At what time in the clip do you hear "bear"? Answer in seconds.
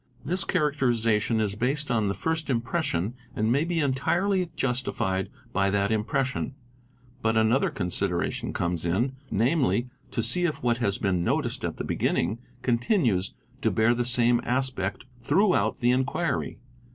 13.69-13.93